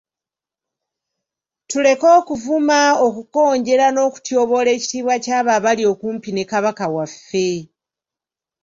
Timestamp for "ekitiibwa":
4.75-5.15